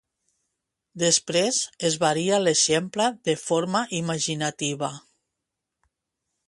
[1.01, 4.95] Després, es varia l"exemple de forma imaginativa.